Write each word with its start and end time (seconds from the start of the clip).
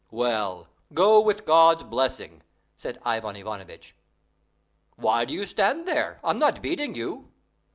"Well, 0.09 0.67
go 0.95 1.21
with 1.21 1.45
God's 1.45 1.83
blessing," 1.83 2.41
said 2.75 2.97
Ivan 3.05 3.35
Ivanovitch. 3.35 3.95
"Why 4.95 5.25
do 5.25 5.33
you 5.35 5.45
stand 5.45 5.87
there? 5.87 6.19
I'm 6.23 6.39
not 6.39 6.59
beating 6.63 6.95
you." 6.95 7.29